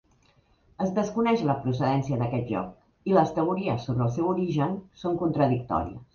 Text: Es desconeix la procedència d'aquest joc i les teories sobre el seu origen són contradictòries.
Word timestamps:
Es 0.85 0.93
desconeix 0.95 1.43
la 1.49 1.55
procedència 1.65 2.19
d'aquest 2.21 2.49
joc 2.55 3.13
i 3.13 3.15
les 3.19 3.35
teories 3.37 3.87
sobre 3.91 4.05
el 4.09 4.13
seu 4.19 4.33
origen 4.35 4.77
són 5.05 5.23
contradictòries. 5.23 5.97